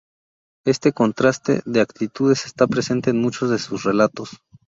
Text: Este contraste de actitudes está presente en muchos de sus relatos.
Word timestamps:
Este 0.65 0.93
contraste 0.93 1.61
de 1.67 1.79
actitudes 1.79 2.47
está 2.47 2.65
presente 2.65 3.11
en 3.11 3.21
muchos 3.21 3.51
de 3.51 3.59
sus 3.59 3.83
relatos. 3.83 4.31